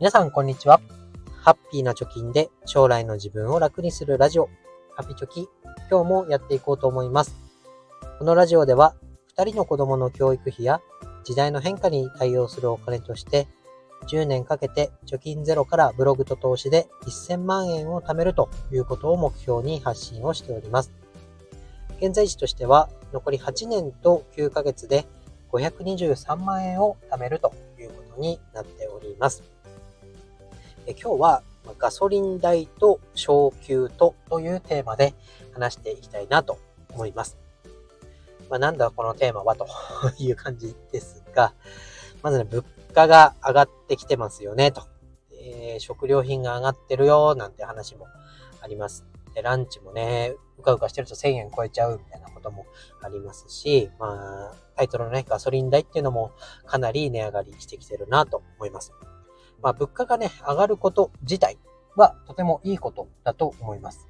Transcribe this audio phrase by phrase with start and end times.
[0.00, 0.80] 皆さん、こんにちは。
[1.42, 4.48] ハッピーな貯金で将来の自分を楽にするラジオ、
[4.94, 5.48] ハピチョキ、
[5.90, 7.34] 今日もやっていこうと思います。
[8.20, 8.94] このラジオでは、
[9.36, 10.80] 2人の子供の教育費や
[11.24, 13.48] 時代の変化に対応するお金として、
[14.06, 20.92] 10年かけて貯金ゼロからブログと投資で1000万円を貯めるということを目標に発信をしております。
[22.00, 25.06] 現在地としては、残り8年と9ヶ月で
[25.50, 29.57] 523万円を貯めるということになっております。
[30.88, 31.42] え今日は
[31.78, 35.12] ガソリン代と昇給とというテーマで
[35.52, 36.58] 話していきたいなと
[36.94, 37.36] 思います。
[38.48, 39.66] まあ、なんだこのテーマはと
[40.18, 41.52] いう感じですが、
[42.22, 44.82] まずね、物価が上がってきてますよねと。
[45.32, 48.06] えー、食料品が上がってるよなんて話も
[48.62, 49.04] あります。
[49.34, 52.64] で、ランチもね、うかうかしてると1000円超えちゃうみたいなことも
[53.02, 56.32] ありますし、まあ、タイトルのね、ガソリン代っていうのも
[56.64, 58.94] かなり値上がりしてきてるなと思います。
[59.62, 61.58] まあ、物価がね、上がること自体
[61.96, 64.08] はとてもいいことだと思います。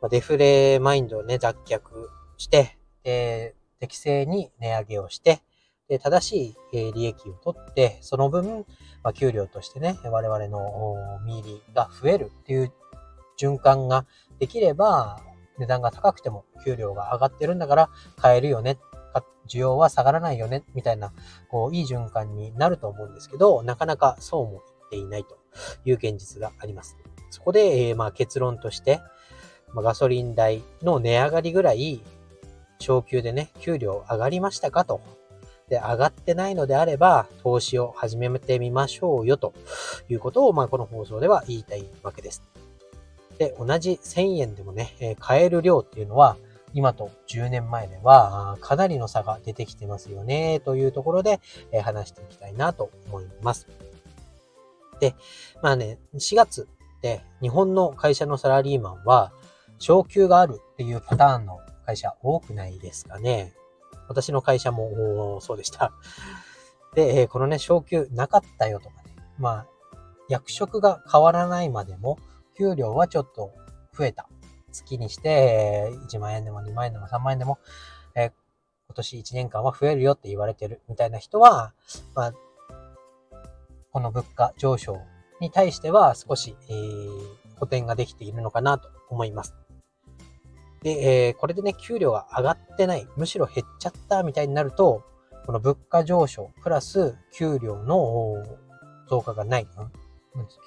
[0.00, 1.80] まあ、デフレマインドをね、脱却
[2.36, 5.42] して、で、適正に値上げをして、
[5.88, 8.64] で、正しい利益を取って、その分、
[9.02, 12.72] まあ、給料としてね、我々の見入りが増えるっていう
[13.38, 14.06] 循環が
[14.38, 15.20] できれば、
[15.58, 18.78] 値段が高くても給料が上がってるんだから買えるよね。
[19.48, 20.64] 需要は下がらないよね。
[20.74, 21.12] みたいな、
[21.50, 25.36] こう、いい循環になると思うんですけど、なかなかそうも言っていないと
[25.84, 26.96] いう現実があります。
[27.30, 29.00] そこで、えー、まあ結論として、
[29.72, 32.00] まあ、ガソリン代の値上がりぐらい、
[32.78, 35.00] 昇給でね、給料上がりましたかと。
[35.68, 39.54] で、上がってないのであれば、投資を始めてみましょうよと
[40.08, 42.42] いうことを、まあ、この放送では言いたいわけです。
[43.38, 46.36] で、同じ1000円でもね、え、買える量っていうのは、
[46.74, 51.40] 今と10年前ではかなりの差が出てきてますよね、というところで、
[51.82, 53.66] 話していきたいなと思います。
[55.00, 55.14] で、
[55.62, 56.68] まあね、4月
[57.02, 59.32] で日本の会社のサラリーマンは、
[59.78, 63.52] 昇給があるっていうパターンの会社多くないですかね。
[64.08, 65.92] 私の会社もそうでした。
[66.94, 69.16] で、このね、昇給なかったよとかね。
[69.38, 69.66] まあ、
[70.28, 72.18] 役職が変わらないまでも、
[72.56, 73.50] 給料はちょっと
[73.96, 74.28] 増えた。
[74.72, 77.58] 月にして、1万円でも2万円でも3万円でも、
[78.14, 78.32] えー、
[78.88, 81.72] 今年1年間は増えるよって言われてるみたいな人は、
[82.14, 82.32] まあ、
[83.92, 85.00] この物価上昇
[85.40, 89.54] に対しては少し、えー、補填ができているのかなと思います。
[90.82, 95.04] で、えー、これでね、給料が上がってない、むしろ減っちゃったみたいになると、
[95.46, 98.44] この物価上昇プラス給料の
[99.08, 99.68] 増加がない、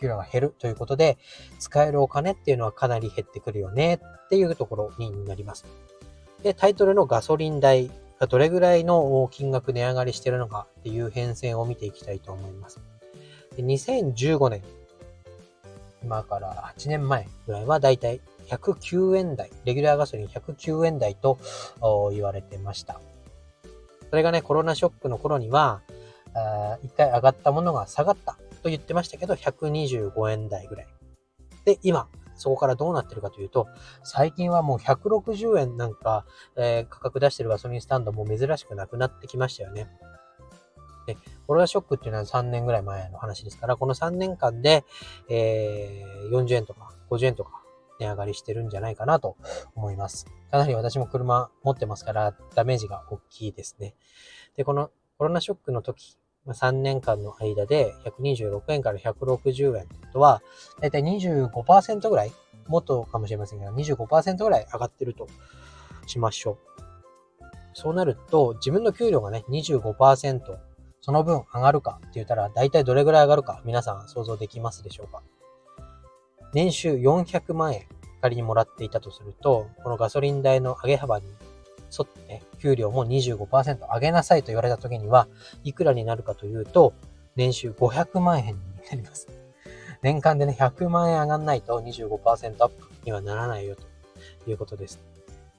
[0.00, 1.18] 給料が減るということで、
[1.58, 5.64] 使えるお金っていうのはかなり減ってくるよねっていうところになります。
[6.42, 12.80] で、タイトルのガソリン代がどれぐらいの金額値上がりしてるのかっていう変遷を見ていきたいと思います。
[13.56, 14.62] で2015年、
[16.02, 21.38] 今から8年前ぐらいはだいたい109円台、レギュラーガソリン109円台と
[22.12, 23.00] 言われてました。
[24.10, 25.80] それがね、コロナショックの頃には、
[26.82, 30.86] 一回上がったものが下がったと言ってましたけど、125円台ぐらい。
[31.66, 33.68] で、今、そこからどうなってるかというと、
[34.02, 36.24] 最近はもう160円なんか、
[36.56, 39.88] えー、価格出してるガソリンスタンドも珍しくなくなってきましたよね。
[41.06, 44.84] で、コロナショックっていうのは3年ぐらい前の話ですから、この3年間で、
[45.28, 47.62] えー、40円とか50円とか
[48.00, 49.36] 値上がりしてるんじゃないかなと
[49.74, 50.24] 思います。
[50.50, 53.94] かなり私も車持ってますから、ダメージが大きいですね。
[54.56, 60.42] で、このコロナショックの時、3年間の間で126円から160円とは、
[60.80, 62.32] だいたい25%ぐらい、
[62.66, 65.26] もっとかもしれませんが、25%ぐらい上がってると
[66.06, 66.58] しましょう。
[67.72, 70.58] そうなると、自分の給料がね、25%、
[71.00, 75.22] その分上がるかって言ったら、だいたいどれぐらい上がるか、皆さん想像できますでしょうか？
[76.52, 77.86] 年収400万円
[78.22, 81.26] 仮にもらっていたとすると、このガソリン代の上げ幅に
[81.98, 85.28] 沿ってね、給料も25%上げなさいと言われた時には、
[85.62, 86.94] いくらになるかというと、
[87.36, 88.52] 年収500万円に
[88.90, 89.28] なります。
[90.02, 95.00] 年間でね、100万円上がんないと25%アップにはならないよということです。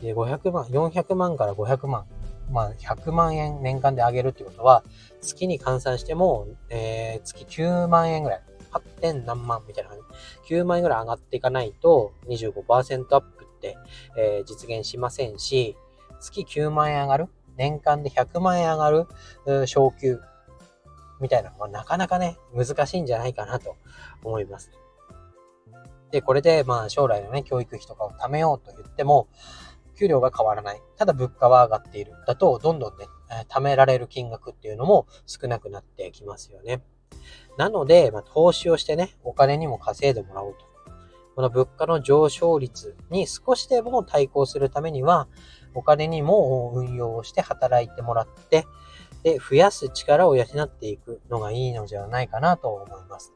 [0.00, 2.06] で、500万、400万から500万。
[2.50, 4.84] まあ、100万円年間で上げるってことは、
[5.20, 8.42] 月に換算しても、えー、月9万円ぐらい。
[8.70, 9.00] 8.
[9.00, 9.98] 点何万みたいな感
[10.46, 10.54] じ。
[10.54, 13.76] 9万円ぐらい上がっていかないと25%アップって、
[14.16, 15.76] えー、実現しませんし、
[16.20, 17.28] 月9万円上がる？
[17.56, 19.66] 年間で100万円上がる？
[19.66, 20.20] 昇給？
[21.20, 23.76] みたいなのはなかなかね、難しいんじゃないかなと
[24.22, 24.70] 思います。
[26.10, 29.28] で、これでまあ将来のね、教育費とかを貯めようと言っても、
[29.98, 30.82] 給料が変わらない。
[30.96, 32.12] ただ物価は上がっている。
[32.26, 33.06] だと、どんどんね、
[33.48, 36.82] 貯められる金額っていうのも少なくなってきますよね。
[37.56, 40.66] なので、まあ、投資をしてね、お金にも稼いでもらおうと。
[41.34, 45.28] この物価の上昇率に少しでも対抗するためには、
[45.76, 48.66] お金にも運用をして働いてもらって、
[49.22, 53.32] で、増やす力を養っていくのがいいのではないかなと思います。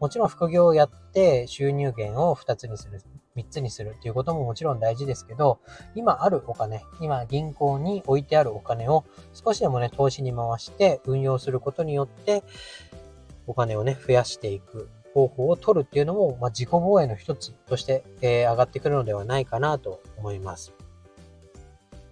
[0.00, 3.00] もちろん副業をやって収入源を2つにする、
[3.36, 5.60] 3つにするっていうことももちろん大事ですけど、
[5.94, 12.42] 今あるお金、今銀行に置いてあるお金を少しでもね、投資に回して運用することによって、
[13.46, 20.72] お金をね、増やしていく方法を取るっていうのも、まあ、自己防衛の一つとして、えー、上がってくるのではないかなと思います。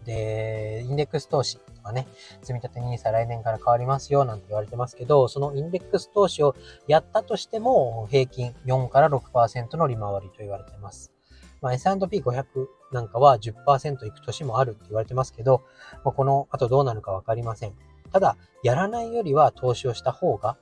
[0.05, 2.07] で、インデックス投資とかね、
[2.43, 6.55] 積立 NISA 来年から変わりますよなんて言われてますけど、そのインデックス投資を
[6.87, 11.13] やったとしても、平均4から6%の利回りと言われてます。
[11.61, 12.45] まあ、S&P500
[12.93, 15.63] なんかは10%いく年もあるって言われてますけど、
[16.05, 17.75] まあ、この後どうなるかわかりません。
[18.13, 20.57] ただ、やらないよりは投資をした方が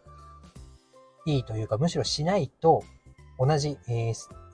[1.26, 2.84] いいというか、むしろしないと
[3.38, 3.78] 同じ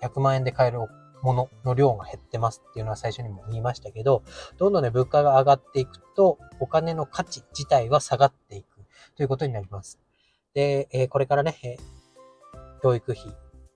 [0.00, 0.80] 100万円で買える
[1.26, 4.22] ものの量が減ってますっていうのは最初にも言いましたけど、
[4.58, 8.66] どんどんね、物価が上がっていくと、お金の価値自体は下がっていく
[9.16, 9.98] ということになります。
[10.54, 11.76] で、えこれからね、え
[12.80, 13.24] 教育費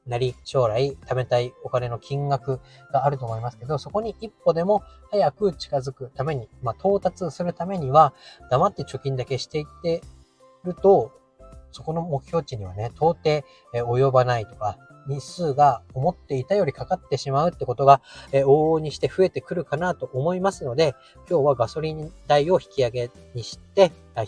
[0.06, 2.61] なり、将来貯めたいお金の金額
[2.93, 8.14] があると思いますけど、そこに一歩でも早く近づくために、まあ、到達するためには、
[8.49, 10.03] 黙って貯金だけしていって
[10.62, 11.11] ると、
[11.73, 13.44] そこの目標値にはね、到底、
[13.75, 18.00] 及ばないとか、日数が思っていたよりかかってしまうってことが、
[18.32, 20.94] え往々にして増えてくるかなと思いますので、
[21.29, 24.25] 今日はガソリン代を引き上げにして、あ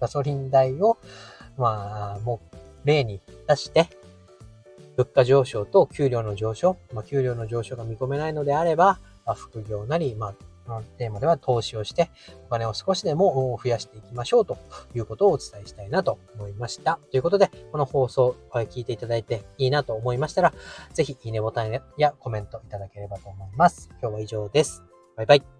[0.00, 0.98] ガソリン代を、
[1.56, 3.88] まあ、もう例に出して、
[4.96, 10.34] 物価上昇と給料の上昇、まあ、給料の上昇が見込めないのであれば、まあ、副業なり、まあ、
[10.68, 12.10] のテーマでは投資をして、
[12.46, 14.58] お金を少しでも増やしていきましょうと
[14.94, 16.98] いうことをお伝えしたいなと思いました。
[17.10, 20.52] ということで、この放送を聞いていただいていいなと思いましたら、
[20.92, 23.88] ぜひいいねボタンやコメントいただければと思います。
[24.00, 24.82] 今日は以上です。
[25.16, 25.57] バイバイ。